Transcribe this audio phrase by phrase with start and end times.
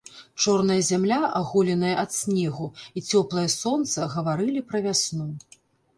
[0.43, 2.67] Чорная зямля, аголеная ад снегу,
[2.97, 5.33] і цёплае сонца гаварылі пра вясну.